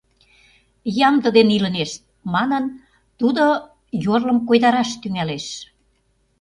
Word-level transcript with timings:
Ямде 1.07 1.29
дене 1.37 1.51
илынешт,— 1.57 2.01
манын, 2.33 2.63
тудо 3.19 3.43
йорлым 4.03 4.39
койдараш 4.47 4.89
тӱҥалеш. 5.01 5.45